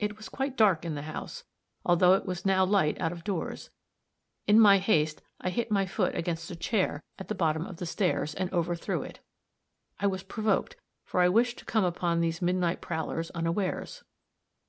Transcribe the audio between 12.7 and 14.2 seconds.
prowlers unawares.